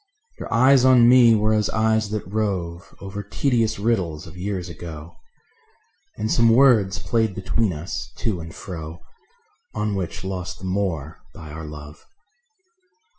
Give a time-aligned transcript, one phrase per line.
[0.39, 5.15] Your eyes on me were as eyes that rove Over tedious riddles of years ago;
[6.17, 9.01] And some words played between us to and fro
[9.75, 12.03] On which lost the more by our love.